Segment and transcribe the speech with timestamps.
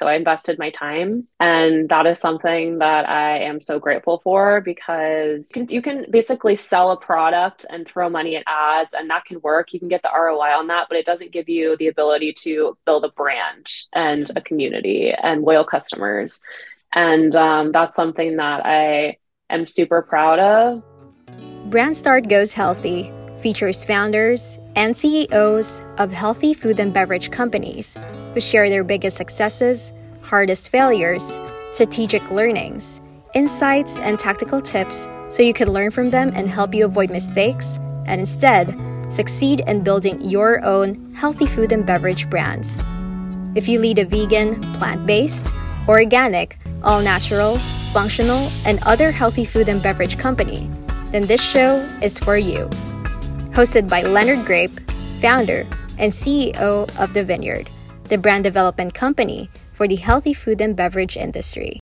[0.00, 1.28] So I invested my time.
[1.40, 6.06] And that is something that I am so grateful for because you can, you can
[6.10, 9.74] basically sell a product and throw money at ads, and that can work.
[9.74, 12.78] You can get the ROI on that, but it doesn't give you the ability to
[12.86, 16.40] build a brand and a community and loyal customers.
[16.94, 19.18] And um, that's something that I
[19.50, 20.82] am super proud of.
[21.68, 27.98] Brand Start Goes Healthy features founders and CEOs of healthy food and beverage companies
[28.34, 31.40] who share their biggest successes, hardest failures,
[31.70, 33.00] strategic learnings,
[33.34, 37.78] insights, and tactical tips so you can learn from them and help you avoid mistakes
[38.06, 38.76] and instead
[39.10, 42.80] succeed in building your own healthy food and beverage brands.
[43.54, 45.52] If you lead a vegan, plant based,
[45.88, 47.56] organic, all natural,
[47.92, 50.70] functional, and other healthy food and beverage company,
[51.10, 52.70] then this show is for you
[53.52, 54.78] hosted by Leonard Grape,
[55.20, 55.66] founder
[55.98, 57.68] and CEO of The Vineyard,
[58.04, 61.80] the brand development company for the healthy food and beverage industry.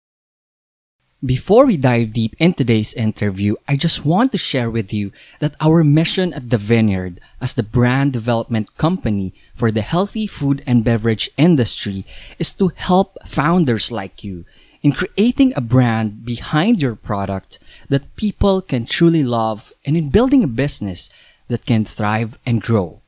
[1.24, 5.56] Before we dive deep in today's interview, I just want to share with you that
[5.60, 10.84] our mission at The Vineyard as the brand development company for the healthy food and
[10.84, 12.04] beverage industry
[12.38, 14.44] is to help founders like you
[14.82, 20.44] in creating a brand behind your product that people can truly love and in building
[20.44, 21.10] a business
[21.48, 23.00] that can thrive and grow.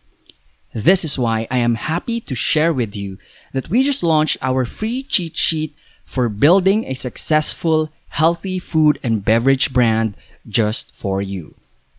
[0.75, 3.19] This is why I am happy to share with you
[3.53, 9.25] that we just launched our free cheat sheet for building a successful, healthy food and
[9.25, 10.17] beverage brand
[10.49, 11.55] just for you.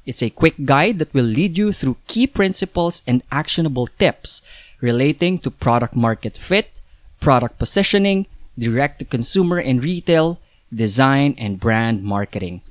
[0.06, 4.42] It's a quick guide that will lead you through key principles and actionable tips
[4.82, 6.72] relating to product market fit,
[7.20, 8.26] product positioning,
[8.58, 10.40] direct to consumer and retail,
[10.74, 12.62] design, and brand marketing.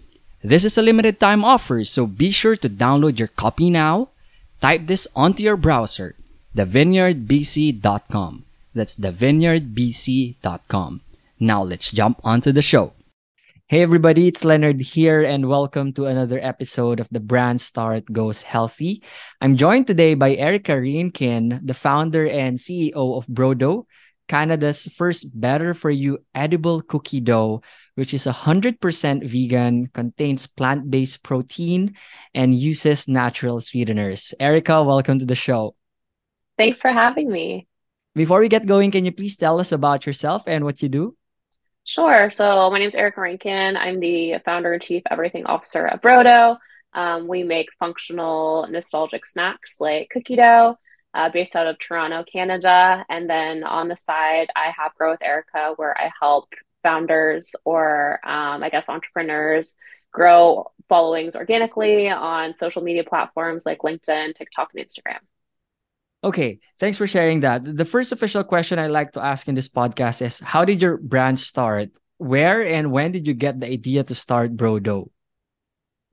[0.42, 4.10] This is a limited time offer, so be sure to download your copy now.
[4.60, 6.14] Type this onto your browser,
[6.54, 8.44] thevineyardbc.com.
[8.72, 11.00] That's thevineyardbc.com.
[11.40, 12.92] Now let's jump onto the show.
[13.66, 18.42] Hey everybody, it's Leonard here and welcome to another episode of the Brand Start Goes
[18.42, 19.02] Healthy.
[19.40, 23.86] I'm joined today by Erica Rankin, the founder and CEO of BroDough,
[24.28, 27.62] Canada's first better for you edible cookie dough,
[27.96, 28.78] which is 100%
[29.24, 31.96] vegan, contains plant based protein,
[32.34, 34.34] and uses natural sweeteners.
[34.38, 35.74] Erica, welcome to the show.
[36.56, 37.66] Thanks for having me.
[38.14, 41.16] Before we get going, can you please tell us about yourself and what you do?
[41.84, 42.30] Sure.
[42.30, 43.76] So, my name is Erica Rankin.
[43.76, 46.58] I'm the founder and chief everything officer at BroDough.
[46.92, 50.76] Um, we make functional, nostalgic snacks like cookie dough
[51.14, 53.04] uh, based out of Toronto, Canada.
[53.08, 56.52] And then on the side, I have Grow with Erica, where I help
[56.82, 59.74] founders or um, I guess entrepreneurs
[60.12, 65.18] grow followings organically on social media platforms like LinkedIn, TikTok, and Instagram.
[66.24, 67.64] Okay, thanks for sharing that.
[67.64, 70.96] The first official question I like to ask in this podcast is How did your
[70.96, 71.90] brand start?
[72.16, 75.08] Where and when did you get the idea to start BroDough?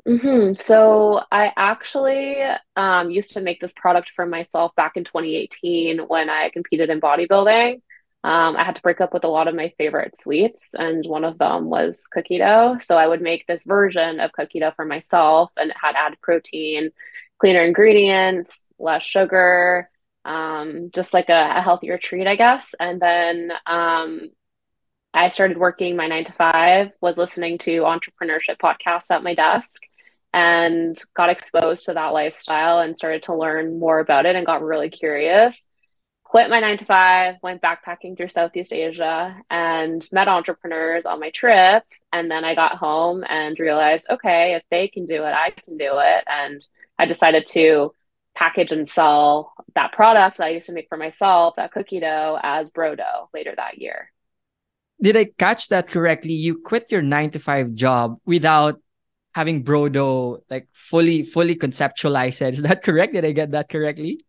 [0.08, 0.54] Mm-hmm.
[0.54, 2.38] So I actually
[2.76, 7.02] um, used to make this product for myself back in 2018 when I competed in
[7.02, 7.82] bodybuilding.
[8.24, 11.24] Um, I had to break up with a lot of my favorite sweets, and one
[11.24, 12.78] of them was cookie dough.
[12.82, 16.20] So I would make this version of cookie dough for myself, and it had added
[16.22, 16.92] protein,
[17.40, 19.90] cleaner ingredients, less sugar,
[20.24, 22.74] um, just like a, a, healthier treat, I guess.
[22.80, 24.22] And then um,
[25.14, 29.84] I started working my nine to five, was listening to entrepreneurship podcasts at my desk
[30.35, 34.62] and got exposed to that lifestyle and started to learn more about it and got
[34.62, 35.66] really curious.
[36.25, 41.29] Quit my nine to five, went backpacking through Southeast Asia and met entrepreneurs on my
[41.29, 41.84] trip.
[42.12, 45.78] And then I got home and realized, okay, if they can do it, I can
[45.78, 46.23] do it.
[46.28, 46.62] And
[47.00, 47.94] I decided to
[48.35, 52.38] package and sell that product that I used to make for myself, that cookie dough,
[52.44, 54.12] as BroDough later that year.
[55.02, 56.34] Did I catch that correctly?
[56.34, 58.81] You quit your nine to five job without
[59.35, 62.53] having BroDough like fully fully conceptualized it.
[62.53, 63.13] Is that correct?
[63.13, 64.25] Did I get that correctly?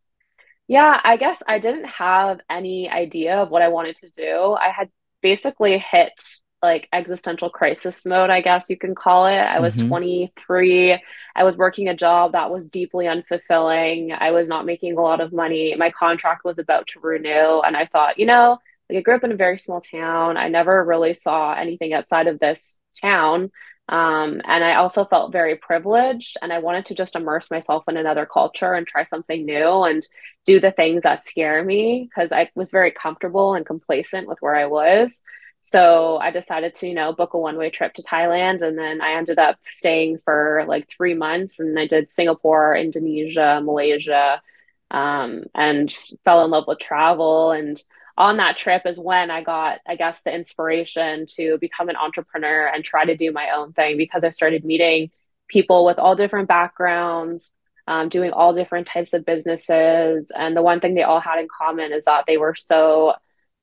[0.66, 4.56] Yeah, I guess I didn't have any idea of what I wanted to do.
[4.60, 4.90] I had
[5.22, 6.12] basically hit
[6.60, 9.38] like existential crisis mode, I guess you can call it.
[9.38, 9.88] I was mm-hmm.
[9.88, 11.00] 23.
[11.36, 14.16] I was working a job that was deeply unfulfilling.
[14.18, 15.72] I was not making a lot of money.
[15.76, 17.60] My contract was about to renew.
[17.60, 18.58] And I thought, you know,
[18.90, 20.36] like I grew up in a very small town.
[20.36, 23.52] I never really saw anything outside of this town.
[23.88, 27.96] Um, and I also felt very privileged and I wanted to just immerse myself in
[27.96, 30.06] another culture and try something new and
[30.44, 34.56] do the things that scare me because I was very comfortable and complacent with where
[34.56, 35.20] I was.
[35.60, 38.62] So I decided to, you know, book a one way trip to Thailand.
[38.62, 43.60] And then I ended up staying for like three months and I did Singapore, Indonesia,
[43.62, 44.42] Malaysia,
[44.90, 45.92] um, and
[46.24, 47.52] fell in love with travel.
[47.52, 47.82] And
[48.18, 52.66] on that trip is when I got, I guess, the inspiration to become an entrepreneur
[52.66, 55.10] and try to do my own thing because I started meeting
[55.48, 57.50] people with all different backgrounds,
[57.86, 60.32] um, doing all different types of businesses.
[60.34, 63.14] And the one thing they all had in common is that they were so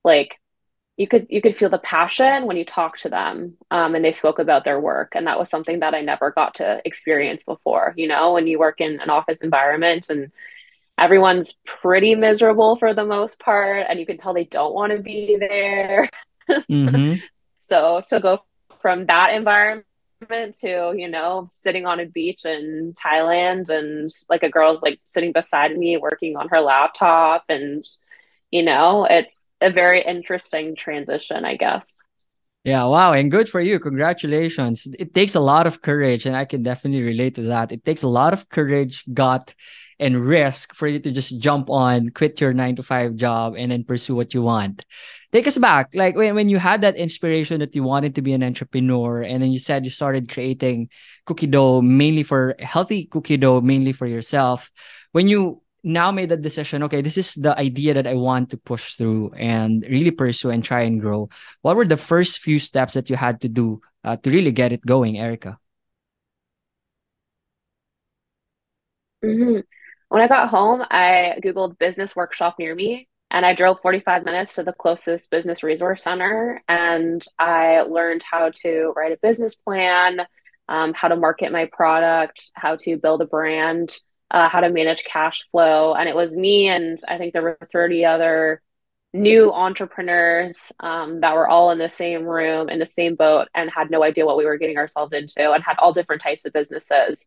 [0.03, 0.39] like
[0.97, 4.13] you could you could feel the passion when you talk to them um, and they
[4.13, 7.93] spoke about their work and that was something that i never got to experience before
[7.97, 10.31] you know when you work in an office environment and
[10.97, 14.99] everyone's pretty miserable for the most part and you can tell they don't want to
[14.99, 16.09] be there
[16.49, 17.15] mm-hmm.
[17.59, 18.39] so to go
[18.81, 19.85] from that environment
[20.61, 25.31] to you know sitting on a beach in thailand and like a girl's like sitting
[25.31, 27.83] beside me working on her laptop and
[28.51, 32.07] you know it's a very interesting transition i guess
[32.63, 33.77] yeah, wow, and good for you.
[33.77, 34.87] Congratulations.
[34.97, 37.73] It takes a lot of courage, and I can definitely relate to that.
[37.73, 39.53] It takes a lot of courage, gut,
[39.99, 43.69] and risk for you to just jump on, quit your nine to five job, and
[43.71, 44.85] then pursue what you want.
[45.33, 48.31] Take us back, like when, when you had that inspiration that you wanted to be
[48.31, 50.87] an entrepreneur, and then you said you started creating
[51.25, 54.71] cookie dough mainly for healthy cookie dough, mainly for yourself.
[55.11, 58.57] When you now made the decision okay this is the idea that i want to
[58.57, 61.29] push through and really pursue and try and grow
[61.61, 64.71] what were the first few steps that you had to do uh, to really get
[64.71, 65.57] it going erica
[69.23, 69.59] mm-hmm.
[70.07, 74.55] when i got home i googled business workshop near me and i drove 45 minutes
[74.55, 80.21] to the closest business resource center and i learned how to write a business plan
[80.69, 83.93] um, how to market my product how to build a brand
[84.33, 85.93] uh, how to manage cash flow.
[85.93, 88.61] And it was me and I think there were 30 other
[89.13, 93.69] new entrepreneurs um, that were all in the same room in the same boat and
[93.69, 96.53] had no idea what we were getting ourselves into and had all different types of
[96.53, 97.23] businesses.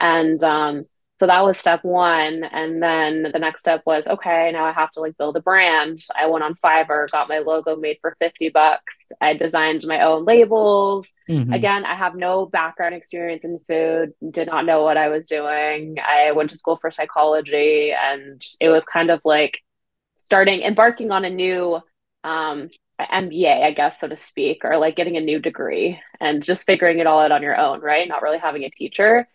[0.00, 0.86] And um,
[1.18, 4.90] so that was step one and then the next step was okay now i have
[4.90, 8.50] to like build a brand i went on fiverr got my logo made for 50
[8.50, 11.52] bucks i designed my own labels mm-hmm.
[11.52, 15.96] again i have no background experience in food did not know what i was doing
[16.04, 19.60] i went to school for psychology and it was kind of like
[20.16, 21.80] starting embarking on a new
[22.24, 22.68] um
[23.00, 26.98] MBA, I guess, so to speak, or like getting a new degree and just figuring
[26.98, 28.08] it all out on your own, right?
[28.08, 29.28] Not really having a teacher.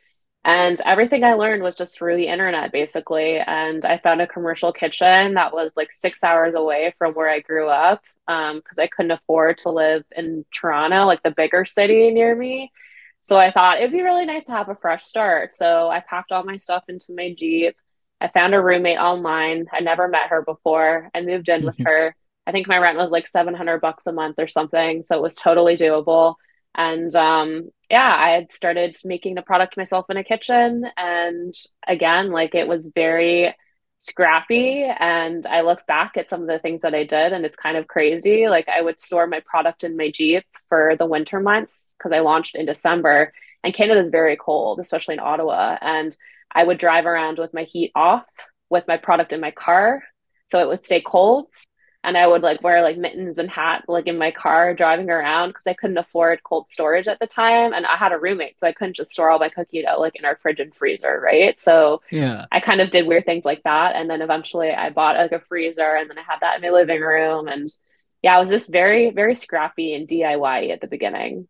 [0.46, 3.38] And everything I learned was just through the internet, basically.
[3.38, 7.40] And I found a commercial kitchen that was like six hours away from where I
[7.40, 12.12] grew up because um, I couldn't afford to live in Toronto, like the bigger city
[12.12, 12.72] near me.
[13.24, 15.54] So I thought it'd be really nice to have a fresh start.
[15.54, 17.76] So I packed all my stuff into my Jeep.
[18.20, 19.68] I found a roommate online.
[19.72, 21.10] I never met her before.
[21.16, 21.86] I moved in with mm-hmm.
[21.86, 22.16] her.
[22.46, 25.04] I think my rent was like 700 bucks a month or something.
[25.04, 26.36] So it was totally doable.
[26.76, 30.86] And um, yeah, I had started making the product myself in a kitchen.
[30.98, 31.54] And
[31.88, 33.56] again, like it was very
[34.00, 34.84] scrappy.
[34.84, 37.78] And I look back at some of the things that I did, and it's kind
[37.78, 38.48] of crazy.
[38.48, 42.20] Like I would store my product in my Jeep for the winter months because I
[42.20, 43.34] launched in December.
[43.64, 45.78] And Canada is very cold, especially in Ottawa.
[45.82, 46.16] And
[46.52, 48.26] I would drive around with my heat off
[48.70, 50.04] with my product in my car
[50.52, 51.48] so it would stay cold
[52.04, 55.50] and I would like wear like mittens and hat like in my car driving around
[55.50, 58.68] because I couldn't afford cold storage at the time and I had a roommate so
[58.68, 61.60] I couldn't just store all my cookie dough like in our fridge and freezer right?
[61.60, 62.46] So yeah.
[62.52, 65.40] I kind of did weird things like that and then eventually I bought like a
[65.48, 67.70] freezer and then I had that in my living room and
[68.22, 71.48] yeah I was just very very scrappy and DIY at the beginning.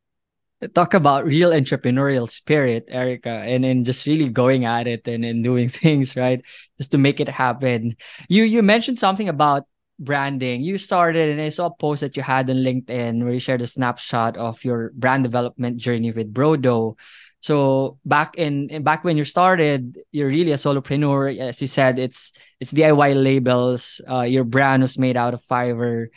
[0.74, 5.43] Talk about real entrepreneurial spirit erica and and just really going at it and, and
[5.43, 6.41] doing things right?
[6.77, 7.98] Just to make it happen.
[8.29, 9.65] You you mentioned something about
[10.00, 10.62] branding.
[10.63, 13.62] You started, and I saw a post that you had on LinkedIn where you shared
[13.62, 16.97] a snapshot of your brand development journey with BroDough.
[17.39, 21.38] So back in, back when you started, you're really a solopreneur.
[21.39, 24.00] As you said, it's it's DIY labels.
[24.09, 26.07] Uh, your brand was made out of Fiverr,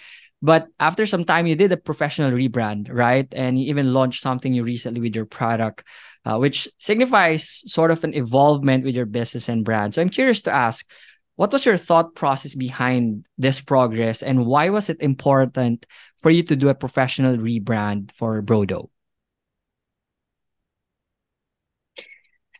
[0.42, 3.26] But after some time, you did a professional rebrand, right?
[3.32, 5.82] And you even launched something new recently with your product,
[6.24, 9.94] uh, which signifies sort of an involvement with your business and brand.
[9.94, 10.88] So I'm curious to ask,
[11.36, 15.86] what was your thought process behind this progress and why was it important
[16.18, 18.88] for you to do a professional rebrand for BroDough?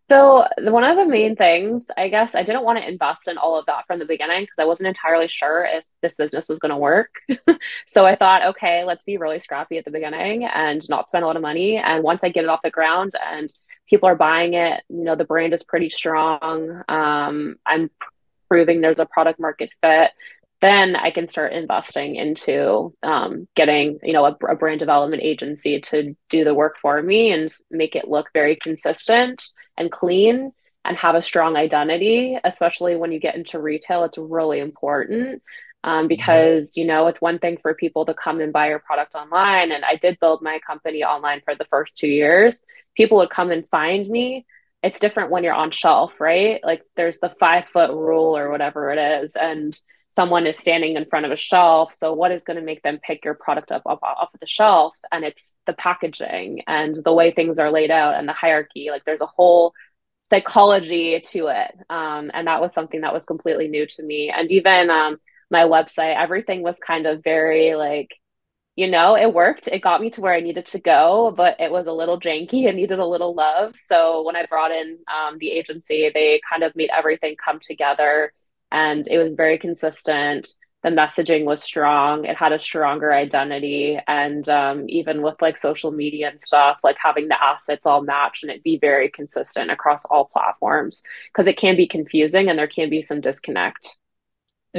[0.09, 3.59] So, one of the main things, I guess, I didn't want to invest in all
[3.59, 6.71] of that from the beginning because I wasn't entirely sure if this business was going
[6.71, 7.11] to work.
[7.89, 11.27] so, I thought, okay, let's be really scrappy at the beginning and not spend a
[11.27, 11.77] lot of money.
[11.79, 13.53] And once I get it off the ground and
[13.89, 16.83] people are buying it, you know, the brand is pretty strong.
[16.89, 17.91] Um, I'm
[18.49, 20.11] proving there's a product market fit,
[20.61, 25.81] then I can start investing into um, getting, you know, a, a, brand development agency
[25.83, 29.45] to do the work for me and make it look very consistent
[29.77, 30.53] and clean
[30.85, 32.39] and have a strong identity.
[32.43, 35.43] Especially when you get into retail, it's really important
[35.87, 36.09] um, mm-hmm.
[36.09, 39.73] because you know it's one thing for people to come and buy your product online
[39.73, 42.61] and i did build my company online for the first two years
[42.95, 44.45] people would come and find me
[44.87, 46.61] it's different when you're on shelf right?
[46.63, 49.79] Like there's the five foot rule or whatever it is and
[50.15, 52.99] someone is standing in front of a shelf so what is going to make them
[53.03, 54.95] pick your product up off, off of the shelf?
[55.11, 59.05] And it's the packaging and the way things are laid out and the hierarchy like
[59.05, 59.73] there's a whole
[60.23, 64.33] psychology to it um, and that was something that was completely new to me.
[64.35, 65.19] And even um,
[65.51, 68.11] my website, everything was kind of very like,
[68.77, 69.69] you know, it worked.
[69.69, 72.69] It got me to where I needed to go, but it was a little janky
[72.69, 73.75] and needed a little love.
[73.79, 78.33] So when I brought in um, the agency, they kind of made everything come together
[78.71, 80.49] and it was very consistent.
[80.83, 82.27] The messaging was strong.
[82.27, 83.99] It had a stronger identity.
[84.07, 88.43] And um, even with like social media and stuff, like having the assets all match
[88.43, 91.03] and it be very consistent across all platforms
[91.33, 93.97] because it can be confusing and there can be some disconnect.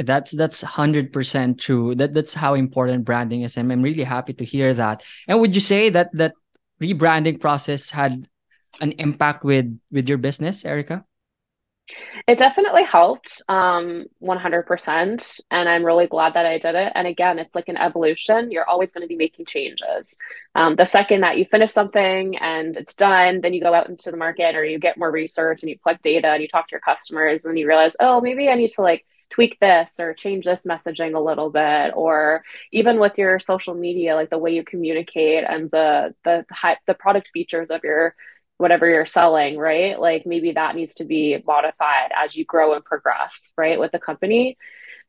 [0.06, 1.94] That's that's hundred percent true.
[1.94, 5.02] That that's how important branding is, and I'm really happy to hear that.
[5.26, 6.34] And would you say that that
[6.80, 8.28] rebranding process had
[8.80, 11.04] an impact with with your business, Erica?
[12.26, 15.40] It definitely helped, um, 100%.
[15.50, 16.92] And I'm really glad that I did it.
[16.94, 18.50] And again, it's like an evolution.
[18.50, 20.16] You're always going to be making changes.
[20.54, 24.10] Um, the second that you finish something and it's done, then you go out into
[24.10, 26.72] the market or you get more research and you collect data and you talk to
[26.72, 30.44] your customers and you realize, oh, maybe I need to like tweak this or change
[30.44, 32.42] this messaging a little bit or
[32.72, 36.44] even with your social media like the way you communicate and the the
[36.86, 38.14] the product features of your
[38.58, 39.98] whatever you're selling right?
[39.98, 43.98] Like maybe that needs to be modified as you grow and progress right with the
[43.98, 44.58] company.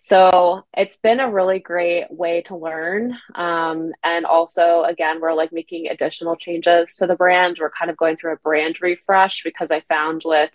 [0.01, 5.51] So it's been a really great way to learn um, and also again we're like
[5.51, 7.57] making additional changes to the brand.
[7.59, 10.51] We're kind of going through a brand refresh because i found with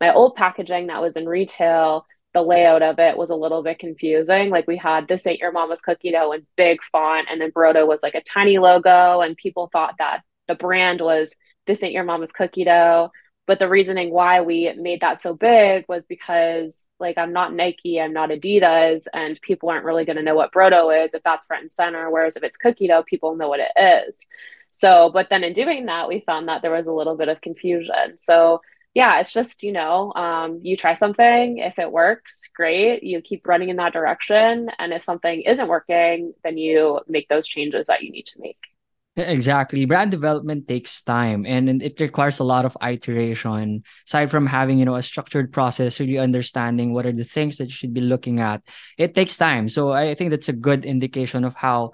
[0.00, 3.78] my old packaging that was in retail the layout of it was a little bit
[3.78, 4.50] confusing.
[4.50, 7.86] Like we had this ain't your mama's cookie dough in big font, and then BroDough
[7.86, 11.32] was like a tiny logo, and people thought that the brand was
[11.66, 13.10] this ain't your mama's cookie dough.
[13.46, 17.98] But the reasoning why we made that so big was because like I'm not Nike,
[17.98, 21.46] I'm not Adidas, and people aren't really going to know what BroDough is if that's
[21.46, 22.10] front and center.
[22.10, 23.72] Whereas if it's cookie dough, people know what it
[24.10, 24.26] is.
[24.72, 27.40] So, but then in doing that, we found that there was a little bit of
[27.40, 28.18] confusion.
[28.18, 28.60] So
[28.98, 31.58] yeah, it's just, you know, um, you try something.
[31.58, 33.04] If it works, great.
[33.04, 34.72] You keep running in that direction.
[34.76, 38.58] And if something isn't working, then you make those changes that you need to make.
[39.14, 39.84] Exactly.
[39.84, 43.84] Brand development takes time and it requires a lot of iteration.
[44.08, 47.66] Aside from having, you know, a structured process, really understanding what are the things that
[47.66, 48.62] you should be looking at,
[48.96, 49.68] it takes time.
[49.68, 51.92] So I think that's a good indication of how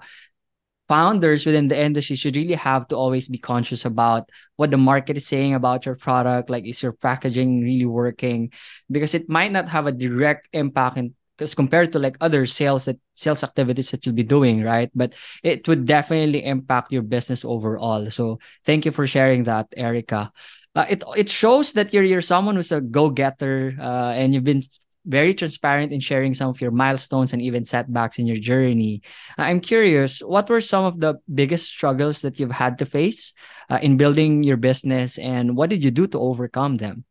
[0.87, 5.17] founders within the industry should really have to always be conscious about what the market
[5.17, 8.51] is saying about your product like is your packaging really working?
[8.89, 12.85] Because it might not have a direct impact in because compared to like other sales
[12.85, 14.89] that sales activities that you'll be doing right?
[14.95, 18.09] But it would definitely impact your business overall.
[18.09, 20.31] So thank you for sharing that erica.
[20.75, 24.61] Uh, it it shows that you're you're someone who's a go-getter uh, and you've been
[25.05, 29.01] very transparent in sharing some of your milestones and even setbacks in your journey.
[29.37, 33.33] I'm curious, what were some of the biggest struggles that you've had to face
[33.69, 37.05] uh, in building your business, and what did you do to overcome them?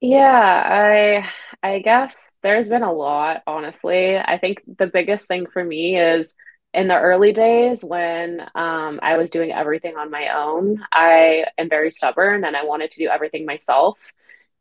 [0.00, 1.28] Yeah, I
[1.62, 4.16] I guess there's been a lot, honestly.
[4.16, 6.36] I think the biggest thing for me is
[6.74, 11.68] in the early days when um, I was doing everything on my own, I am
[11.68, 13.98] very stubborn and I wanted to do everything myself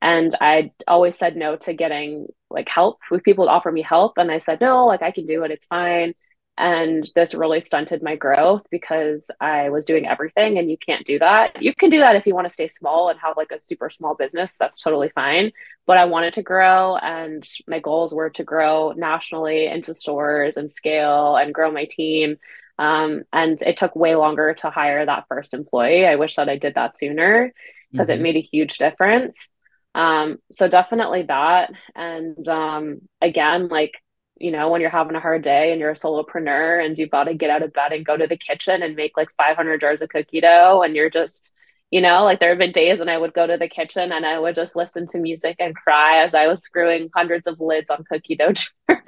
[0.01, 2.99] and i always said no to getting like help.
[3.11, 5.51] With people to offer me help and i said no like i can do it
[5.51, 6.13] it's fine.
[6.59, 11.19] And this really stunted my growth because i was doing everything and you can't do
[11.19, 11.61] that.
[11.61, 13.89] You can do that if you want to stay small and have like a super
[13.89, 15.51] small business that's totally fine.
[15.85, 20.71] But i wanted to grow and my goals were to grow nationally into stores and
[20.71, 22.37] scale and grow my team.
[22.79, 26.05] Um, and it took way longer to hire that first employee.
[26.05, 27.51] I wish that i did that sooner
[27.91, 28.19] because mm-hmm.
[28.19, 29.49] it made a huge difference
[29.97, 31.71] um, so definitely that.
[31.95, 33.93] And um, again, like,
[34.39, 37.23] you know, when you're having a hard day and you're a solopreneur and you've got
[37.23, 40.03] to get out of bed and go to the kitchen and make like 500 jars
[40.03, 41.51] of cookie dough and you're just,
[41.89, 44.23] you know, like there have been days when I would go to the kitchen and
[44.23, 47.89] I would just listen to music and cry as I was screwing hundreds of lids
[47.89, 48.51] on cookie dough
[48.89, 49.01] jars.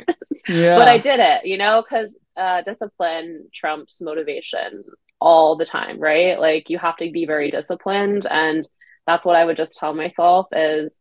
[0.48, 0.76] Yeah.
[0.76, 4.84] But I did it, you know, because uh, discipline trumps motivation
[5.22, 6.40] all the time, right?
[6.40, 8.68] Like you have to be very disciplined and
[9.10, 11.00] that's what I would just tell myself is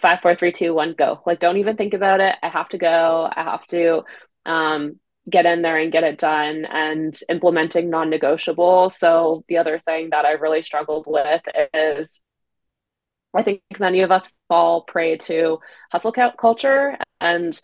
[0.00, 1.20] five, four, three, two, one, go.
[1.26, 2.36] Like, don't even think about it.
[2.40, 3.28] I have to go.
[3.34, 4.02] I have to
[4.46, 8.90] um, get in there and get it done and implementing non negotiable.
[8.90, 11.42] So, the other thing that I really struggled with
[11.74, 12.20] is
[13.34, 15.58] I think many of us fall prey to
[15.90, 16.96] hustle culture.
[17.20, 17.58] And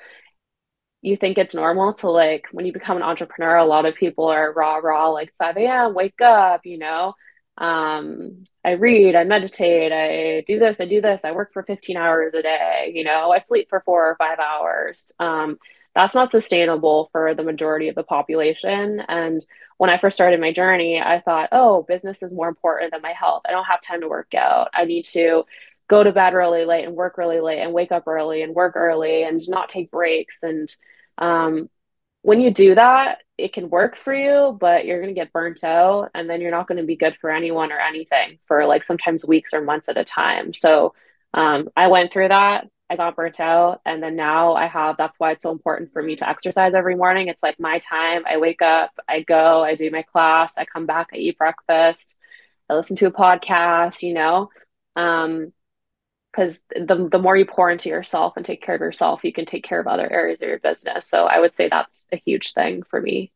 [1.03, 4.27] you think it's normal to like when you become an entrepreneur, a lot of people
[4.27, 7.15] are raw, raw, like 5 a.m., wake up, you know.
[7.59, 11.97] Um, I read, I meditate, I do this, I do this, I work for 15
[11.97, 15.13] hours a day, you know, I sleep for four or five hours.
[15.19, 15.59] Um,
[15.95, 19.01] that's not sustainable for the majority of the population.
[19.09, 19.45] And
[19.79, 23.13] when I first started my journey, I thought, oh, business is more important than my
[23.13, 23.43] health.
[23.49, 24.69] I don't have time to work out.
[24.73, 25.45] I need to
[25.89, 28.77] go to bed really late and work really late and wake up early and work
[28.77, 30.39] early and not take breaks.
[30.43, 30.69] And
[31.17, 31.69] um,
[32.23, 35.63] when you do that, it can work for you, but you're going to get burnt
[35.63, 38.85] out and then you're not going to be good for anyone or anything for like
[38.85, 40.53] sometimes weeks or months at a time.
[40.53, 40.95] So
[41.33, 42.69] um, I went through that.
[42.91, 43.81] I got burnt out.
[43.85, 46.97] And then now I have, that's why it's so important for me to exercise every
[46.97, 47.29] morning.
[47.29, 48.25] It's like my time.
[48.29, 52.17] I wake up, I go, I do my class, I come back, I eat breakfast,
[52.69, 54.49] I listen to a podcast, you know?
[54.97, 55.53] Um,
[56.33, 59.47] because the the more you pour into yourself and take care of yourself, you can
[59.47, 61.09] take care of other areas of your business.
[61.09, 63.33] So I would say that's a huge thing for me.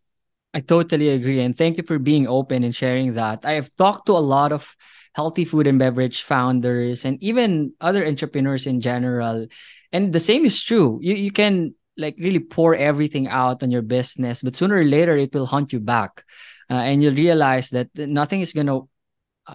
[0.54, 1.40] I totally agree.
[1.40, 3.44] And thank you for being open and sharing that.
[3.44, 4.76] I have talked to a lot of
[5.14, 9.46] healthy food and beverage founders and even other entrepreneurs in general.
[9.92, 10.98] And the same is true.
[11.02, 15.16] You you can like really pour everything out on your business, but sooner or later
[15.16, 16.24] it will haunt you back.
[16.70, 18.88] Uh, and you'll realize that nothing is going to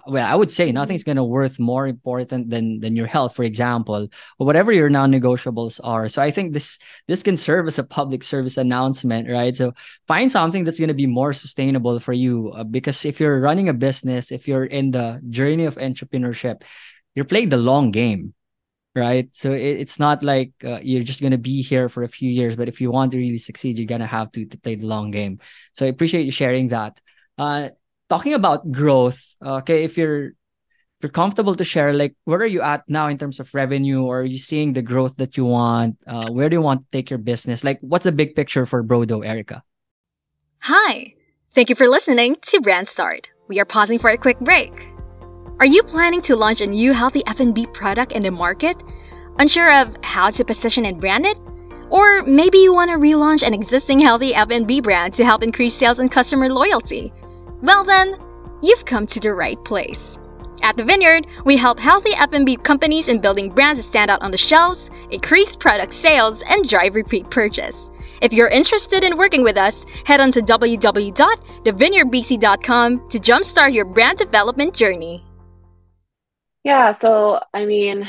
[0.06, 3.42] well i would say nothing's going to worth more important than than your health for
[3.42, 6.08] example or whatever your non-negotiables are.
[6.08, 9.56] So i think this this can serve as a public service announcement right?
[9.56, 9.72] So
[10.06, 13.68] find something that's going to be more sustainable for you uh, because if you're running
[13.68, 16.62] a business if you're in the journey of entrepreneurship
[17.14, 18.34] you're playing the long game
[18.94, 19.28] right?
[19.32, 22.30] So it, it's not like uh, you're just going to be here for a few
[22.30, 24.74] years but if you want to really succeed you're going to have to, to play
[24.74, 25.40] the long game.
[25.72, 27.00] So i appreciate you sharing that.
[27.38, 27.68] Uh,
[28.08, 30.26] talking about growth, okay, if you're
[30.98, 34.02] if you're comfortable to share, like where are you at now in terms of revenue,
[34.02, 35.96] or are you seeing the growth that you want?
[36.06, 37.62] Uh, where do you want to take your business?
[37.62, 39.62] Like, what's the big picture for BroDough, Erica?
[40.62, 41.14] Hi,
[41.50, 43.30] thank you for listening to Brand Start.
[43.46, 44.72] We are pausing for a quick break.
[45.60, 48.76] Are you planning to launch a new healthy F&B product in the market?
[49.38, 51.38] Unsure of how to position and brand it?
[51.90, 56.00] Or maybe you want to relaunch an existing healthy F&B brand to help increase sales
[56.00, 57.12] and customer loyalty?
[57.60, 58.16] Well then,
[58.62, 60.16] you've come to the right place.
[60.62, 64.30] At the Vineyard, we help healthy F&B companies in building brands that stand out on
[64.30, 67.90] the shelves, increase product sales, and drive repeat purchase.
[68.22, 74.18] If you're interested in working with us, head on to www.thevineyardbc.com to jumpstart your brand
[74.18, 75.24] development journey.
[76.64, 78.08] Yeah, so I mean,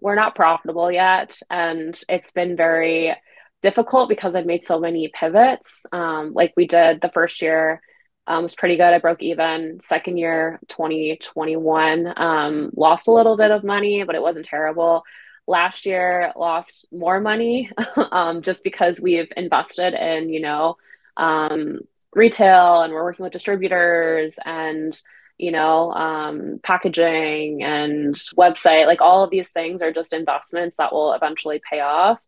[0.00, 3.14] we're not profitable yet, and it's been very
[3.62, 5.86] difficult because I've made so many pivots.
[5.92, 7.80] Um, like we did the first year
[8.26, 8.92] um, was pretty good.
[8.92, 12.14] I broke even second year, 2021.
[12.16, 15.02] Um, lost a little bit of money, but it wasn't terrible.
[15.46, 17.70] Last year, lost more money
[18.12, 20.76] um, just because we've invested in, you know,
[21.16, 21.80] um,
[22.14, 24.98] retail and we're working with distributors and,
[25.36, 28.86] you know, um, packaging and website.
[28.86, 32.20] Like all of these things are just investments that will eventually pay off.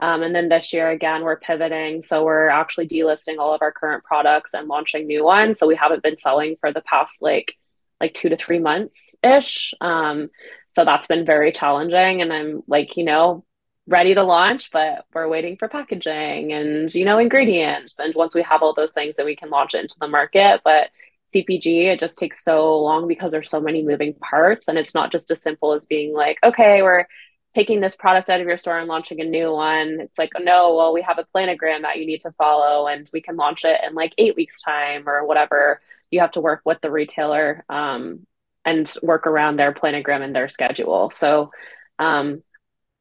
[0.00, 2.02] Um, and then this year, again, we're pivoting.
[2.02, 5.58] So we're actually delisting all of our current products and launching new ones.
[5.58, 7.56] So we haven't been selling for the past like
[8.00, 9.74] like two to three months ish.
[9.80, 10.28] Um,
[10.72, 12.20] so that's been very challenging.
[12.20, 13.44] And I'm like, you know,
[13.86, 17.98] ready to launch, but we're waiting for packaging and, you know, ingredients.
[17.98, 20.62] And once we have all those things, then we can launch it into the market.
[20.64, 20.90] But
[21.32, 24.66] CPG, it just takes so long because there's so many moving parts.
[24.66, 27.06] And it's not just as simple as being like, okay, we're
[27.54, 29.98] taking this product out of your store and launching a new one.
[30.00, 33.08] It's like, oh, no, well, we have a planogram that you need to follow and
[33.12, 35.80] we can launch it in like eight weeks' time or whatever.
[36.10, 38.26] You have to work with the retailer um,
[38.64, 41.10] and work around their planogram and their schedule.
[41.10, 41.50] So
[41.98, 42.42] um,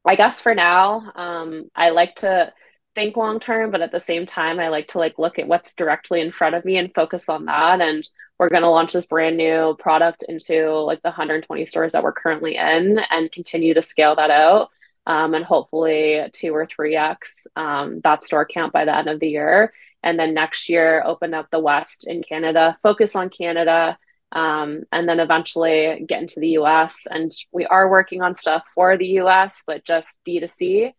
[0.06, 2.52] I guess for now, um, I like to
[2.96, 5.74] think long term, but at the same time, I like to like look at what's
[5.74, 7.82] directly in front of me and focus on that.
[7.82, 12.04] And we're going to launch this brand new product into like the 120 stores that
[12.04, 14.70] we're currently in and continue to scale that out.
[15.08, 19.20] Um, and hopefully two or three X um, that store count by the end of
[19.20, 19.74] the year.
[20.04, 23.98] And then next year, open up the West in Canada, focus on Canada,
[24.32, 27.06] um, and then eventually get into the US.
[27.10, 30.94] And we are working on stuff for the US, but just D2C.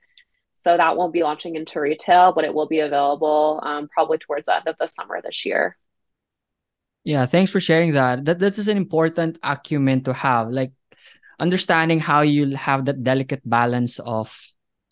[0.63, 4.47] So that won't be launching into retail, but it will be available um, probably towards
[4.47, 5.77] the end of the summer this year.
[7.03, 8.25] Yeah, thanks for sharing that.
[8.25, 10.71] That that is an important acumen to have, like
[11.41, 14.31] understanding how you have that delicate balance of,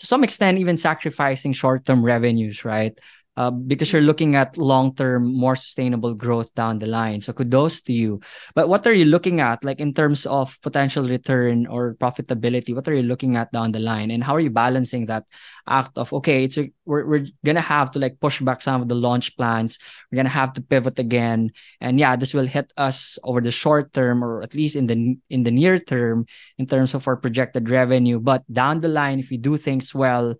[0.01, 2.99] to some extent, even sacrificing short term revenues, right?
[3.41, 7.23] Uh, because you're looking at long term, more sustainable growth down the line.
[7.23, 8.21] So kudos to you.
[8.55, 12.75] But what are you looking at, like in terms of potential return or profitability?
[12.75, 15.25] What are you looking at down the line, and how are you balancing that
[15.65, 18.93] act of okay, it's a, we're we're gonna have to like push back some of
[18.93, 19.81] the launch plans.
[20.13, 23.97] We're gonna have to pivot again, and yeah, this will hit us over the short
[23.97, 26.29] term or at least in the in the near term
[26.61, 28.21] in terms of our projected revenue.
[28.21, 30.37] But down the line, if we do things well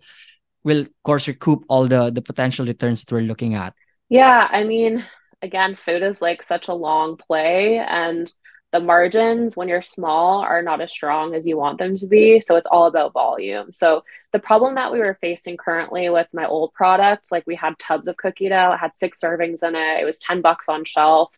[0.63, 3.73] will of course recoup all the the potential returns that we're looking at.
[4.09, 5.05] Yeah i mean
[5.41, 8.31] again food is like such a long play and
[8.71, 12.39] the margins when you're small are not as strong as you want them to be
[12.39, 13.71] so it's all about volume.
[13.73, 17.77] So the problem that we were facing currently with my old product like we had
[17.79, 20.85] tubs of cookie dough it had six servings in it it was 10 bucks on
[20.85, 21.31] shelf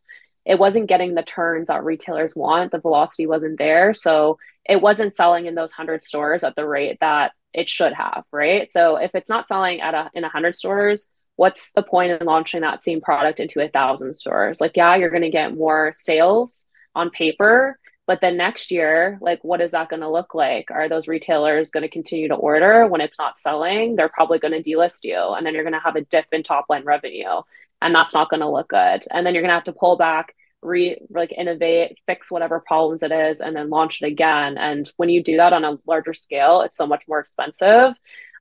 [0.45, 5.15] it wasn't getting the turns that retailers want the velocity wasn't there so it wasn't
[5.15, 8.71] selling in those 100 stores at the rate that it should have, right?
[8.71, 12.25] So if it's not selling at a in a hundred stores, what's the point in
[12.25, 14.59] launching that same product into a thousand stores?
[14.59, 19.43] Like, yeah, you're going to get more sales on paper, but then next year, like,
[19.43, 20.69] what is that going to look like?
[20.71, 23.95] Are those retailers going to continue to order when it's not selling?
[23.95, 26.43] They're probably going to delist you, and then you're going to have a dip in
[26.43, 27.41] top line revenue,
[27.83, 29.05] and that's not going to look good.
[29.11, 33.03] And then you're going to have to pull back re like innovate, fix whatever problems
[33.03, 34.57] it is, and then launch it again.
[34.57, 37.93] And when you do that on a larger scale, it's so much more expensive.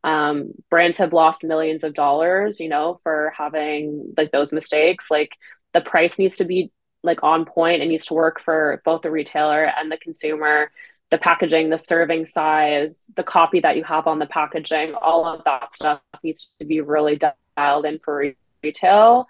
[0.05, 5.11] Um, brands have lost millions of dollars, you know, for having like those mistakes.
[5.11, 5.31] Like
[5.75, 7.83] the price needs to be like on point.
[7.83, 10.71] It needs to work for both the retailer and the consumer.
[11.11, 15.45] The packaging, the serving size, the copy that you have on the packaging, all of
[15.45, 17.21] that stuff needs to be really
[17.55, 19.27] dialed in for retail.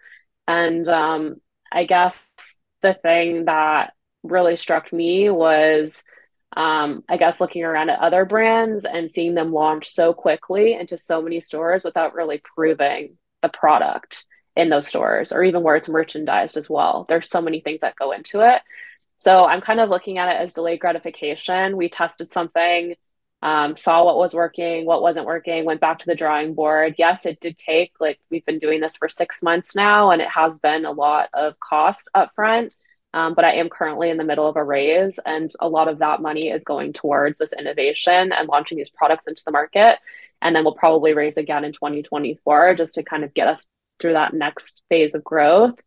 [0.47, 1.37] And um,
[1.71, 2.29] I guess
[2.83, 3.93] the thing that
[4.23, 6.03] really struck me was
[6.55, 10.99] um, I guess looking around at other brands and seeing them launch so quickly into
[10.99, 15.89] so many stores without really proving the product in those stores or even where it's
[15.89, 17.07] merchandised as well.
[17.09, 18.61] There's so many things that go into it.
[19.17, 21.77] So I'm kind of looking at it as delayed gratification.
[21.77, 22.97] We tested something,
[23.43, 26.95] um, saw what was working, what wasn't working, went back to the drawing board.
[26.97, 30.29] Yes, it did take, like, we've been doing this for six months now, and it
[30.29, 32.71] has been a lot of cost upfront.
[33.15, 35.99] Um, but I am currently in the middle of a raise, and a lot of
[35.99, 39.99] that money is going towards this innovation and launching these products into the market.
[40.41, 43.67] And then we'll probably raise again in 2024 just to kind of get us
[44.01, 45.79] through that next phase of growth.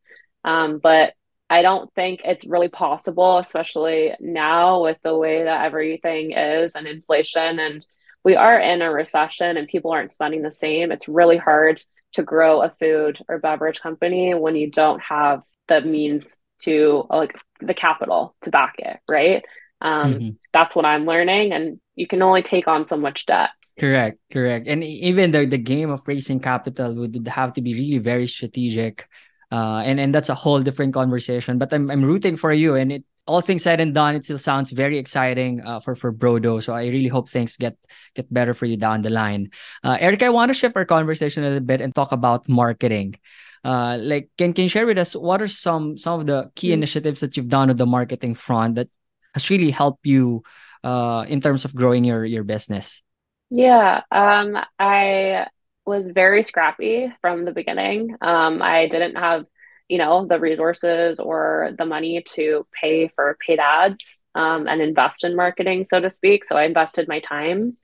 [0.43, 1.13] Um, but
[1.49, 6.87] I don't think it's really possible, especially now with the way that everything is and
[6.87, 7.59] inflation.
[7.59, 7.85] And
[8.23, 10.91] we are in a recession and people aren't spending the same.
[10.91, 11.79] It's really hard
[12.13, 17.37] to grow a food or beverage company when you don't have the means to like
[17.59, 19.45] the capital to back it, right?
[19.81, 20.29] Um, mm-hmm.
[20.53, 21.51] That's what I'm learning.
[21.53, 23.51] And you can only take on so much debt.
[23.79, 24.67] Correct, correct.
[24.67, 29.07] And even the, the game of raising capital would have to be really very strategic
[29.51, 31.57] uh, and and that's a whole different conversation.
[31.57, 34.37] But I'm I'm rooting for you, and it all things said and done, it still
[34.37, 36.63] sounds very exciting uh, for for BroDough.
[36.63, 37.77] So I really hope things get
[38.13, 39.49] get better for you down the line.
[39.83, 43.15] Uh, Eric, I want to shift our conversation a little bit and talk about marketing.
[43.63, 46.67] Uh, like, can can you share with us what are some some of the key
[46.67, 46.85] mm-hmm.
[46.85, 48.89] initiatives that you've done on the marketing front that
[49.33, 50.43] has really helped you
[50.83, 53.01] uh, in terms of growing your your business?
[53.49, 55.47] Yeah, um, I
[55.85, 58.15] was very scrappy from the beginning.
[58.21, 59.45] Um, I didn't have,
[59.87, 65.23] you know, the resources or the money to pay for paid ads um, and invest
[65.23, 66.45] in marketing, so to speak.
[66.45, 67.77] So I invested my time.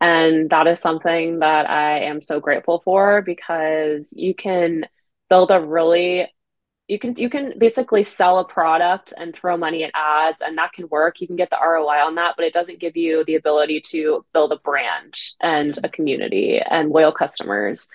[0.00, 4.84] And that is something that I am so grateful for because you can
[5.30, 6.28] build a really
[6.88, 10.72] you can you can basically sell a product and throw money at ads and that
[10.72, 11.20] can work.
[11.20, 14.24] You can get the roi on that but it doesn't give you the ability to
[14.32, 17.88] build a brand and a community and loyal customers.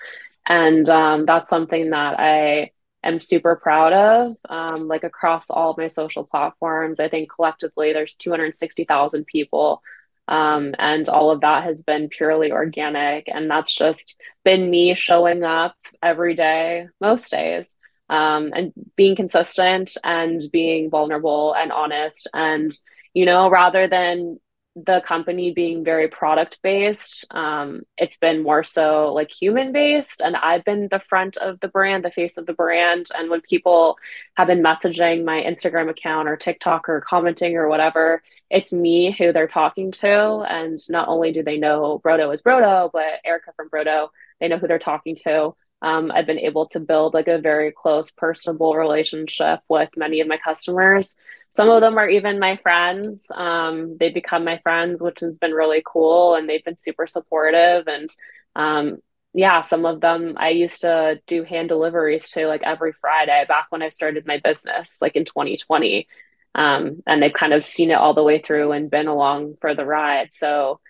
[0.46, 2.70] And um, that's something that i
[3.04, 4.36] am super proud of.
[4.48, 9.82] Um, like across all of my social platforms i think collectively there's 260000 people.
[10.28, 15.42] Um, and all of that has been purely organic and that's just been me showing
[15.44, 17.76] up every day most days
[18.08, 22.72] um, and being consistent and being vulnerable and honest and
[23.14, 24.38] you know rather than
[24.74, 30.34] the company being very product based um, it's been more so like human based and
[30.36, 33.06] i've been the front of the brand the face of the brand.
[33.14, 33.96] And when people
[34.34, 39.32] have been messaging my instagram account or tiktok or commenting or whatever it's me who
[39.32, 40.40] they're talking to.
[40.40, 44.08] And not only do they know BroDough is BroDough but erica from BroDough
[44.40, 47.72] they know who they're talking to um, I've been able to build like a very
[47.72, 51.16] close, personable relationship with many of my customers.
[51.54, 53.26] Some of them are even my friends.
[53.34, 57.88] Um, they become my friends, which has been really cool, and they've been super supportive.
[57.88, 58.08] And
[58.54, 58.98] um,
[59.34, 63.66] yeah, some of them I used to do hand deliveries to like every Friday back
[63.70, 66.06] when I started my business, like in 2020.
[66.54, 69.74] Um, and they've kind of seen it all the way through and been along for
[69.74, 70.28] the ride.
[70.32, 70.80] So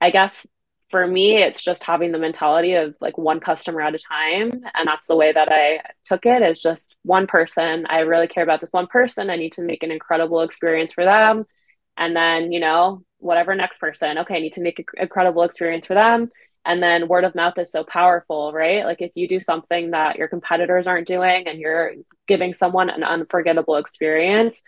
[0.00, 0.46] I guess
[0.90, 4.50] for me, it's just having the mentality of like one customer at a time.
[4.74, 7.86] And that's the way that I took it is just one person.
[7.88, 9.30] I really care about this one person.
[9.30, 11.46] I need to make an incredible experience for them.
[11.96, 15.86] And then, you know, whatever next person, okay, I need to make an incredible experience
[15.86, 16.30] for them.
[16.64, 18.84] And then word of mouth is so powerful, right?
[18.84, 21.92] Like if you do something that your competitors aren't doing and you're
[22.26, 24.60] giving someone an unforgettable experience,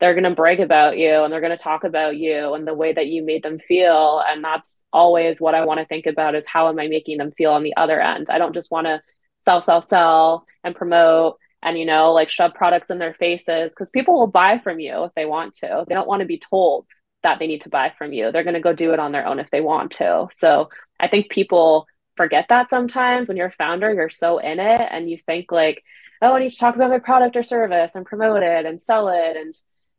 [0.00, 2.74] they're going to brag about you and they're going to talk about you and the
[2.74, 4.22] way that you made them feel.
[4.26, 7.32] And that's always what i want to think about is how am i making them
[7.32, 8.28] feel on the other end?
[8.30, 9.02] I don't just want to
[9.44, 13.90] sell sell sell and promote and you know like shove products in their faces because
[13.90, 15.84] people will buy from you if they want to.
[15.86, 16.86] They don't want to be told
[17.22, 18.32] that they need to buy from you.
[18.32, 20.28] They're going to go do it on their own if they want to.
[20.32, 21.86] So i think people
[22.16, 25.82] forget that sometimes when you're a founder you're so in it and you think like
[26.20, 29.08] oh i need to talk about my product or service and promote it and sell
[29.08, 29.54] it and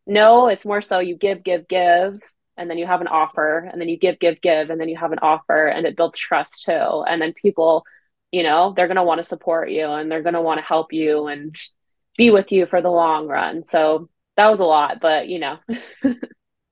[0.07, 2.19] no, it's more so you give, give, give,
[2.57, 4.97] and then you have an offer, and then you give, give, give, and then you
[4.97, 7.03] have an offer, and it builds trust too.
[7.07, 7.85] And then people,
[8.31, 10.65] you know, they're going to want to support you and they're going to want to
[10.65, 11.55] help you and
[12.17, 13.67] be with you for the long run.
[13.67, 15.57] So that was a lot, but you know.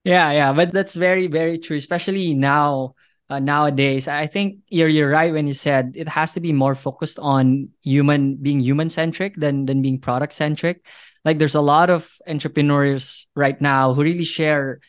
[0.04, 2.96] yeah, yeah, but that's very, very true, especially now.
[3.32, 6.74] Uh, nowadays i think you're you're right when you said it has to be more
[6.74, 10.84] focused on human being human centric than than being product centric
[11.26, 14.80] like there's a lot of entrepreneurs right now who really share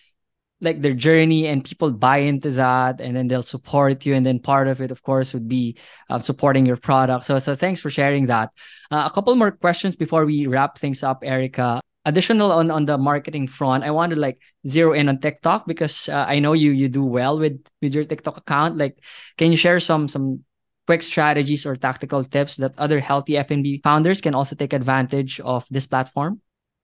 [0.60, 4.14] like their journey and people buy into that and then they'll support you.
[4.14, 5.76] And then part of it of course would be
[6.08, 7.24] uh, supporting your product.
[7.24, 8.50] So so thanks for sharing that.
[8.90, 11.80] Uh, a couple more questions before we wrap things up erica.
[12.04, 16.08] Additional on on the marketing front i want to like zero in on tiktok because
[16.08, 18.78] uh, i know you you do well with with your tiktok account.
[18.78, 18.96] Like
[19.36, 20.44] can you share some some
[20.90, 25.64] quick strategies or tactical tips that other healthy F&B founders can also take advantage of
[25.70, 26.40] this platform?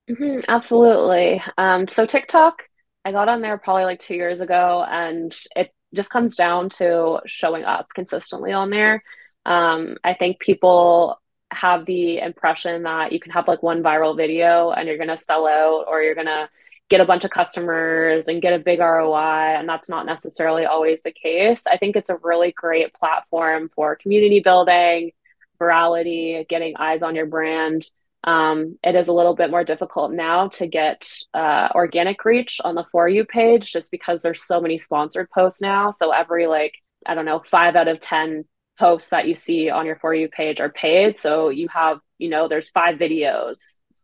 [0.09, 1.43] Mm-hmm, absolutely.
[1.57, 2.63] Um, so TikTok,
[3.03, 7.19] I got on there probably like two years ago, and it just comes down to
[7.25, 9.03] showing up consistently on there.
[9.45, 11.19] Um, I think people
[11.51, 15.17] have the impression that you can have like one viral video and you're going to
[15.17, 16.47] sell out or you're going to
[16.89, 19.57] get a bunch of customers and get a big ROI.
[19.57, 21.67] And that's not necessarily always the case.
[21.67, 25.11] I think it's a really great platform for community building,
[25.59, 27.85] virality, getting eyes on your brand.
[28.23, 32.75] Um, it is a little bit more difficult now to get uh, organic reach on
[32.75, 35.91] the For You page just because there's so many sponsored posts now.
[35.91, 38.45] So every like, I don't know, five out of 10
[38.79, 41.19] posts that you see on your For You page are paid.
[41.19, 43.59] So you have, you know, there's five videos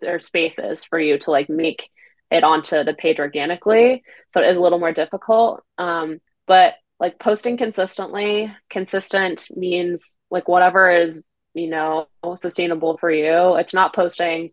[0.06, 1.90] or spaces for you to like make
[2.34, 4.04] it onto the page organically.
[4.28, 5.64] So it is a little more difficult.
[5.78, 11.22] Um, but like posting consistently, consistent means like whatever is,
[11.54, 12.08] you know,
[12.40, 13.56] sustainable for you.
[13.56, 14.52] It's not posting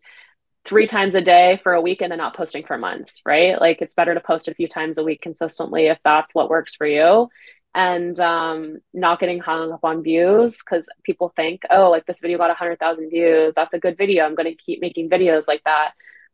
[0.63, 3.59] three times a day for a week and then not posting for months, right?
[3.59, 6.75] Like it's better to post a few times a week consistently if that's what works
[6.75, 7.29] for you
[7.73, 12.37] and um, not getting hung up on views because people think, oh, like this video
[12.37, 13.53] got 100,000 views.
[13.55, 14.25] That's a good video.
[14.25, 15.91] I'm going to keep making videos like that.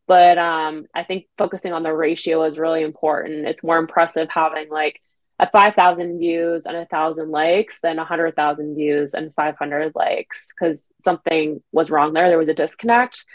[0.07, 3.47] But um, I think focusing on the ratio is really important.
[3.47, 5.01] It's more impressive having like
[5.39, 10.53] a 5,000 views and a thousand likes than a hundred thousand views and 500 likes
[10.53, 12.29] because something was wrong there.
[12.29, 13.25] There was a disconnect.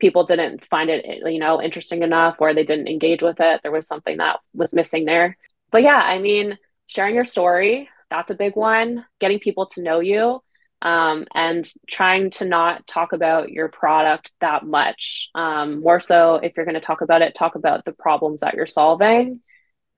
[0.00, 3.60] People didn't find it, you know, interesting enough, or they didn't engage with it.
[3.62, 5.36] There was something that was missing there.
[5.70, 9.04] But yeah, I mean, sharing your story, that's a big one.
[9.20, 10.42] Getting people to know you
[10.82, 15.30] um, and trying to not talk about your product that much.
[15.34, 18.54] Um, more so, if you're going to talk about it, talk about the problems that
[18.54, 19.40] you're solving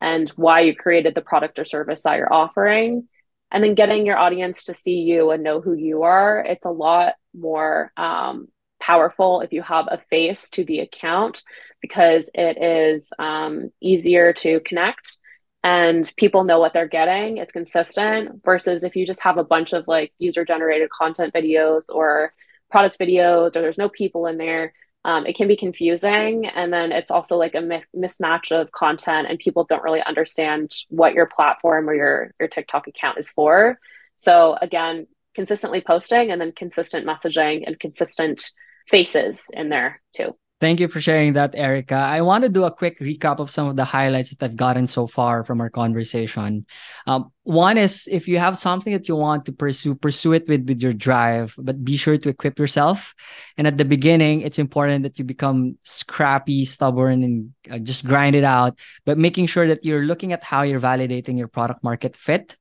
[0.00, 3.08] and why you created the product or service that you're offering.
[3.50, 6.40] And then getting your audience to see you and know who you are.
[6.40, 11.42] It's a lot more um, powerful if you have a face to the account
[11.80, 15.16] because it is um, easier to connect
[15.64, 19.72] and people know what they're getting it's consistent versus if you just have a bunch
[19.72, 22.32] of like user generated content videos or
[22.70, 24.72] product videos or there's no people in there
[25.04, 26.46] um, it can be confusing.
[26.46, 30.72] And then it's also like a mi- mismatch of content and people don't really understand
[30.88, 33.78] what your platform or your your tiktok account is for.
[34.16, 38.50] So again consistently posting and then consistent messaging and consistent
[38.88, 41.96] faces in there too Thank you for sharing that, Erica.
[41.96, 44.86] I want to do a quick recap of some of the highlights that I've gotten
[44.86, 46.64] so far from our conversation.
[47.06, 50.66] Um, one is if you have something that you want to pursue, pursue it with,
[50.66, 53.14] with your drive, but be sure to equip yourself.
[53.58, 58.36] And at the beginning, it's important that you become scrappy, stubborn, and uh, just grind
[58.36, 62.16] it out, but making sure that you're looking at how you're validating your product market
[62.16, 62.56] fit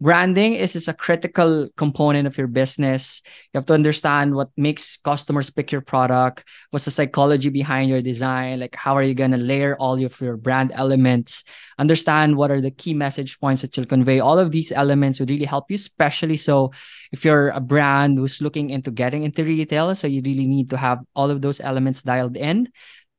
[0.00, 3.22] branding is, is a critical component of your business.
[3.52, 8.02] You have to understand what makes customers pick your product, what's the psychology behind your
[8.02, 11.42] design, like how are you going to layer all of your brand elements,
[11.78, 14.20] understand what are the key message points that you'll convey.
[14.20, 16.70] All of these elements would really help you, especially so
[17.10, 19.94] if you're a brand who's looking into getting into retail.
[19.94, 22.68] So you really need to have all of those elements dialed in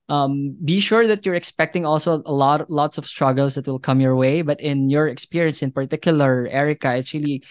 [0.10, 4.02] um, be sure that you're expecting also a lot lots of struggles that will come
[4.02, 7.44] your way but in your experience in particular erica it's really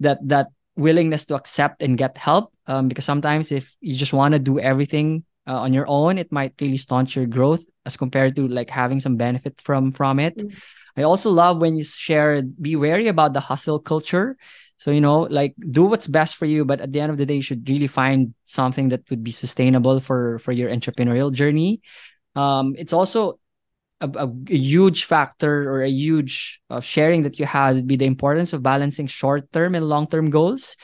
[0.00, 2.52] that that willingness to accept and get help.
[2.66, 6.30] Um, because sometimes if you just want to do everything uh, on your own it
[6.30, 10.38] might really staunch your growth as compared to like having some benefit from from it.
[10.38, 11.00] Mm-hmm.
[11.00, 14.36] i also love when you share be wary about the hustle culture
[14.82, 17.24] so, you know, like do what's best for you, but at the end of the
[17.24, 21.82] day, you should really find something that would be sustainable for for your entrepreneurial journey.
[22.34, 23.38] Um, it's also
[24.00, 27.94] a, a, a huge factor or a huge uh, sharing that you had would be
[27.94, 30.74] the importance of balancing short-term and long-term goals.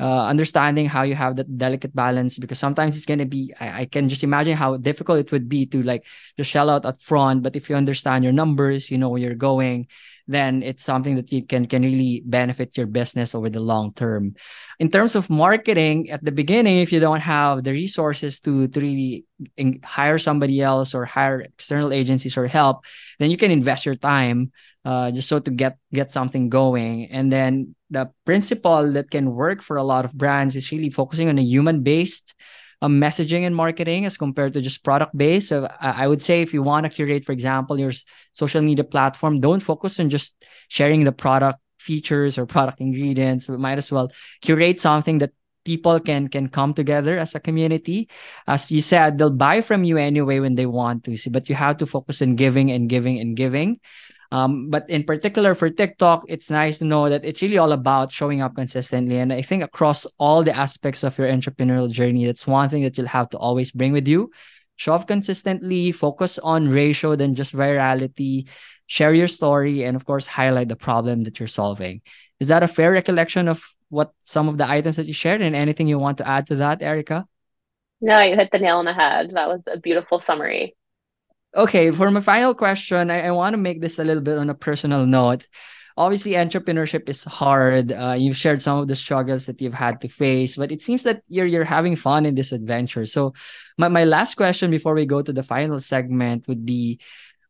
[0.00, 3.82] Uh, understanding how you have that delicate balance because sometimes it's going to be I,
[3.82, 6.04] I, can just imagine how difficult it would be to like
[6.36, 9.38] just shell out up front but if you understand your numbers you know where you're
[9.38, 9.86] going
[10.26, 14.34] then it's something that you can can really benefit your business over the long term.
[14.78, 18.80] In terms of marketing, at the beginning, if you don't have the resources to to
[18.80, 19.24] really
[19.84, 22.84] hire somebody else or hire external agencies or help,
[23.18, 24.52] then you can invest your time
[24.84, 27.06] uh, just so to get get something going.
[27.10, 31.28] And then the principle that can work for a lot of brands is really focusing
[31.28, 32.34] on a human based
[32.82, 35.48] um, messaging and marketing as compared to just product based.
[35.48, 37.92] So I, would say if you want to curate, for example, your
[38.32, 43.48] social media platform, don't focus on just sharing the product features or product ingredients.
[43.48, 44.10] We might as well
[44.40, 45.32] curate something that
[45.64, 48.08] people can can come together as a community.
[48.46, 51.16] As you said, they'll buy from you anyway when they want to.
[51.16, 53.80] see But you have to focus on giving and giving and giving.
[54.32, 58.10] Um, but in particular for TikTok, it's nice to know that it's really all about
[58.10, 59.18] showing up consistently.
[59.18, 62.98] And I think across all the aspects of your entrepreneurial journey, that's one thing that
[62.98, 64.30] you'll have to always bring with you.
[64.76, 68.48] Show up consistently, focus on ratio than just virality,
[68.86, 72.02] share your story, and of course, highlight the problem that you're solving.
[72.40, 75.54] Is that a fair recollection of what some of the items that you shared and
[75.54, 77.26] anything you want to add to that, Erica?
[78.00, 79.30] No, you hit the nail on the head.
[79.32, 80.74] That was a beautiful summary.
[81.56, 84.50] Okay, for my final question, I, I want to make this a little bit on
[84.50, 85.46] a personal note.
[85.96, 87.92] Obviously, entrepreneurship is hard.
[87.92, 91.04] Uh, you've shared some of the struggles that you've had to face, but it seems
[91.04, 93.06] that you're you're having fun in this adventure.
[93.06, 93.34] So,
[93.78, 96.98] my, my last question before we go to the final segment would be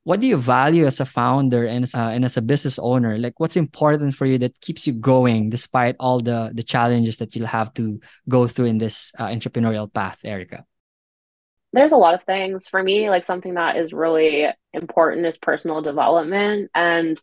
[0.02, 3.16] what do you value as a founder and as a, and as a business owner
[3.16, 7.34] like what's important for you that keeps you going despite all the the challenges that
[7.34, 10.66] you'll have to go through in this uh, entrepreneurial path erica
[11.74, 12.68] there's a lot of things.
[12.68, 16.70] For me like something that is really important is personal development.
[16.74, 17.20] And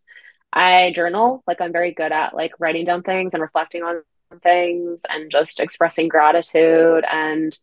[0.53, 4.01] i journal like i'm very good at like writing down things and reflecting on
[4.43, 7.05] things and just expressing gratitude.
[7.11, 7.57] And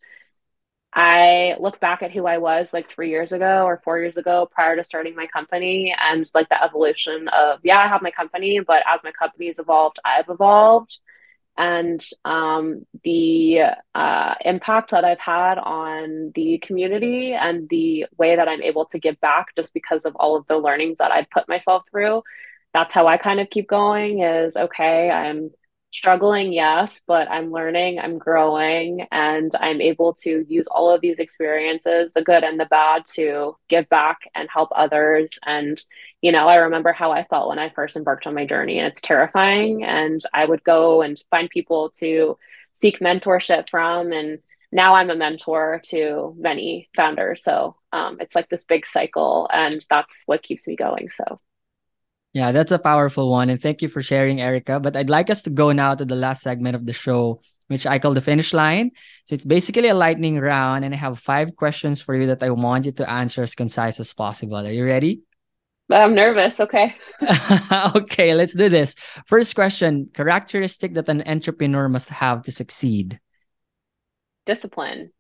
[0.94, 4.48] i look back at who i was like three years ago or four years ago
[4.51, 8.61] prior to starting my company and like the evolution of yeah i have my company
[8.61, 10.98] but as my company's evolved i've evolved
[11.59, 13.62] and um, the
[13.94, 18.99] uh, impact that I've had on the community and the way that I'm able to
[19.01, 22.23] give back just because of all of the learnings that I've put myself through.
[22.73, 25.51] That's how I kind of keep going is okay, I'm
[25.90, 31.18] struggling, yes, but I'm learning, I'm growing, and I'm able to use all of these
[31.18, 35.31] experiences, the good and the bad, to give back and help others.
[35.46, 35.83] And,
[36.20, 38.88] you know, I remember how I felt when I first embarked on my journey, and
[38.88, 39.85] it's terrifying.
[39.85, 42.37] And I would go and find people to
[42.74, 44.12] seek mentorship from.
[44.12, 44.38] And
[44.70, 47.42] now I'm a mentor to many founders.
[47.42, 51.09] So um, it's like this big cycle, and that's what keeps me going.
[51.11, 51.40] So
[52.33, 53.49] yeah, that's a powerful one.
[53.49, 54.81] And thank you for sharing, Erica.
[54.81, 57.87] But I'd like us to go now to the last segment of the show, which
[57.87, 58.93] I call the finish line.
[59.25, 62.51] So it's basically a lightning round, and I have five questions for you that I
[62.51, 64.57] want you to answer as concise as possible.
[64.57, 65.23] Are you ready?
[65.88, 66.61] But I'm nervous.
[66.61, 66.95] Okay.
[67.97, 68.95] okay, let's do this.
[69.25, 73.19] First question characteristic that an entrepreneur must have to succeed?
[74.45, 75.12] Discipline.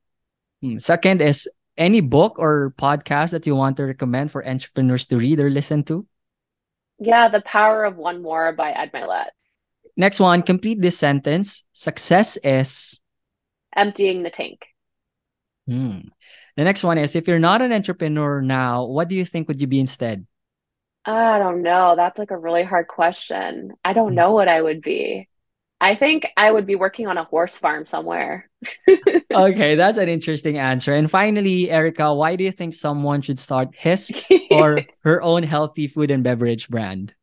[0.60, 0.76] Hmm.
[0.78, 5.40] Second is any book or podcast that you want to recommend for entrepreneurs to read
[5.40, 6.06] or listen to?
[6.98, 9.30] Yeah, The Power of One More by Ed Mylett.
[9.96, 11.64] Next one, complete this sentence.
[11.72, 13.00] Success is
[13.74, 14.66] emptying the tank.
[15.66, 16.08] Hmm.
[16.56, 19.60] The next one is if you're not an entrepreneur now, what do you think would
[19.60, 20.26] you be instead?
[21.04, 21.94] I don't know.
[21.96, 23.72] That's like a really hard question.
[23.84, 24.16] I don't hmm.
[24.16, 25.28] know what I would be.
[25.80, 28.50] I think I would be working on a horse farm somewhere.
[29.32, 30.92] okay, that's an interesting answer.
[30.92, 34.10] And finally, Erica, why do you think someone should start his
[34.50, 37.14] or her own healthy food and beverage brand?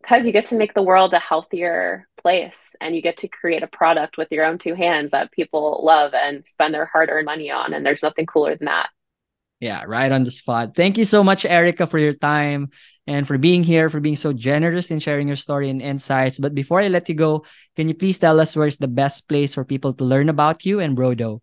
[0.00, 3.62] Because you get to make the world a healthier place and you get to create
[3.62, 7.26] a product with your own two hands that people love and spend their hard earned
[7.26, 7.72] money on.
[7.72, 8.88] And there's nothing cooler than that.
[9.62, 10.74] Yeah, right on the spot.
[10.74, 12.70] Thank you so much, Erica, for your time
[13.06, 16.36] and for being here, for being so generous in sharing your story and insights.
[16.36, 17.46] But before I let you go,
[17.76, 20.80] can you please tell us where's the best place for people to learn about you
[20.80, 21.38] and BroDough?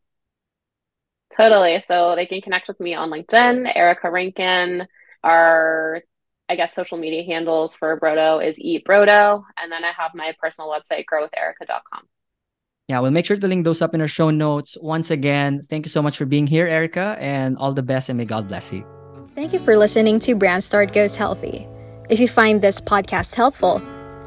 [1.38, 1.82] Totally.
[1.88, 4.86] So they can connect with me on LinkedIn, Erica Rankin.
[5.24, 6.04] Our,
[6.50, 9.46] I guess, social media handles for BroDough is Eat BroDough.
[9.56, 12.04] And then I have my personal website, growwitherica.com.
[12.90, 14.76] Yeah, we'll make sure to link those up in our show notes.
[14.82, 18.18] Once again, thank you so much for being here, Erica, and all the best and
[18.18, 18.84] may God bless you.
[19.36, 21.68] Thank you for listening to Brand Start Goes Healthy.
[22.10, 23.78] If you find this podcast helpful,